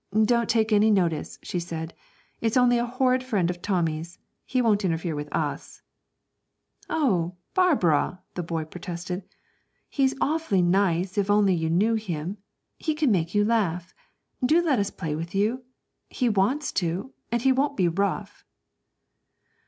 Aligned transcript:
'Don't 0.23 0.49
take 0.49 0.73
any 0.73 0.89
notice,' 0.89 1.37
she 1.43 1.59
said, 1.59 1.93
'it's 2.39 2.57
only 2.57 2.79
a 2.79 2.85
horrid 2.87 3.23
friend 3.23 3.51
of 3.51 3.61
Tommy's. 3.61 4.17
He 4.47 4.59
won't 4.59 4.83
interfere 4.83 5.13
with 5.15 5.31
us.' 5.31 5.83
'Oh, 6.89 7.35
Barbara,' 7.53 8.19
the 8.33 8.41
boy 8.41 8.65
protested, 8.65 9.21
'he's 9.89 10.15
awfully 10.19 10.63
nice 10.63 11.19
if 11.19 11.27
you 11.29 11.33
only 11.35 11.69
knew 11.69 11.93
him. 11.93 12.39
He 12.79 12.95
can 12.95 13.11
make 13.11 13.35
you 13.35 13.45
laugh. 13.45 13.93
Do 14.43 14.59
let 14.63 14.79
us 14.79 14.89
play 14.89 15.15
with 15.15 15.35
you. 15.35 15.65
He 16.09 16.29
wants 16.29 16.71
to, 16.81 17.13
and 17.31 17.43
he 17.43 17.51
won't 17.51 17.77
be 17.77 17.87
rough.' 17.87 18.43